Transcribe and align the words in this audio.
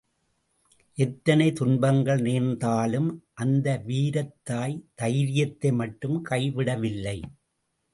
எத்தனை 0.93 1.53
துன்பங்கள் 1.53 2.21
நேர்ந்தாலும், 2.21 3.25
அந்த 3.33 3.77
வீரத் 3.85 4.35
தாய் 4.43 4.85
தைரியத்தை 4.95 5.71
மட்டும் 5.71 6.23
கைவிடவில்லை. 6.23 7.21